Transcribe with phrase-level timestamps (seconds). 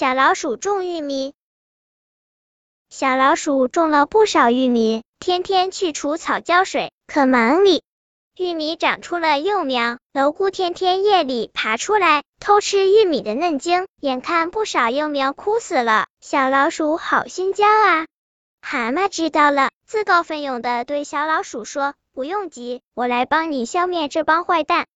[0.00, 1.34] 小老鼠种玉米。
[2.88, 7.82] 小老鼠种了不少玉米，天天去除草浇水，可忙里。
[8.34, 18.06] 玉米长出了幼苗，蝼蛄天天夜里爬出来偷吃玉米的嫩茎，眼看不少幼苗枯死了，小老鼠好心焦啊！
[18.62, 24.86] 蛤蟆知道了，自告奋勇的对小老鼠说：“不用急，我来帮你消灭这帮坏蛋。”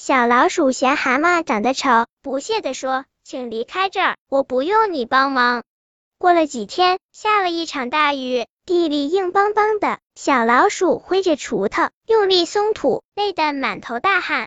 [0.00, 5.64] 小老鼠嫌蛤蟆长得丑，不屑的说：“请离开这儿，我不用你帮忙。”
[6.16, 8.46] 过了几天，下了一场大雨。
[8.64, 14.46] 地里硬邦邦的，小老鼠挥着锄头用力松土，累得满头大汗。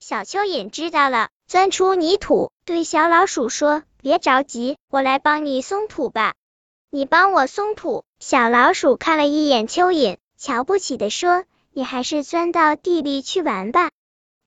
[0.00, 6.32] 小蚯蚓知道了，钻出泥土，对小老鼠说：“别着急，我来帮你松土吧。”
[6.88, 8.04] 你帮我松土。
[8.20, 13.90] 小老鼠看了一眼蚯蚓，瞧不起的说：“你还是钻到地里去玩吧。”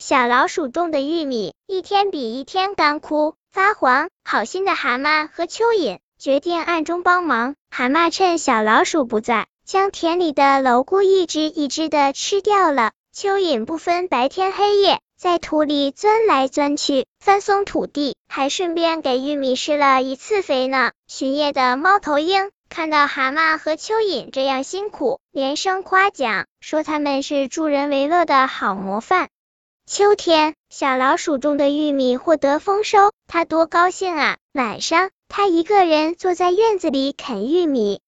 [0.00, 5.98] 小老鼠种的玉米一天比一天干枯发黄，好心的蛤蟆和蚯蚓。
[6.20, 7.56] 决定暗中帮忙。
[7.68, 12.92] 蛤蟆趁小老鼠不在，将田里的蝼蛄一只一只的吃掉了。
[13.12, 20.92] 蚯蚓不分白天黑夜，在土里钻来钻去，翻松土地，还顺便给玉米施了一次肥呢。
[21.08, 29.28] 巡夜的猫头鹰看到蛤蟆和蚯蚓这样辛苦，连声夸奖，说他们是助人为乐的好模范。
[29.90, 34.36] 秋天，小老鼠种的玉米获得丰收，它多高兴啊！
[34.52, 35.08] 晚上。
[35.30, 38.02] 它一个人坐在院子里啃玉米，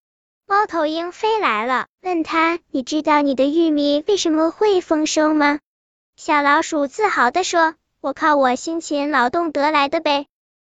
[0.47, 5.59] 猫头鹰飞来了，问他：“你知道你的玉米为什么会丰收吗？”
[6.17, 10.27] 小老鼠自豪地说：“我靠我辛勤劳动得来的呗。”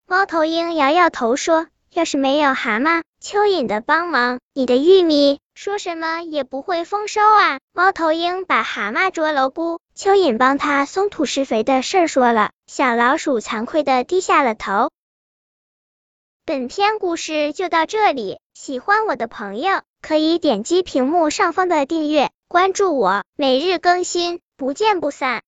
[0.10, 14.92] 猫头鹰摇摇头说：“要是没有蛤蟆、蚯蚓的帮忙，你的玉米说什么也不会丰收啊。”猫头鹰把蛤蟆捉蝼蛄、蚯蚓帮他松土施肥的事儿说了，小老鼠惭愧的低下了头。
[16.46, 25.44] 本篇故事就到这里，喜欢我的朋友可以点击屏幕上方的订阅，关注我，每日更新，不见不散。